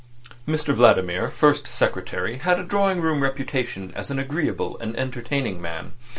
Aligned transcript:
Mr 0.47 0.73
Vladimir, 0.73 1.29
First 1.29 1.67
Secretary, 1.67 2.37
had 2.37 2.59
a 2.59 2.63
drawing 2.63 3.01
room 3.01 3.21
reputation 3.21 3.93
as 3.95 4.09
an 4.09 4.17
agreeable 4.17 4.75
and 4.79 4.97
entertaining 4.97 5.61
man. 5.61 5.93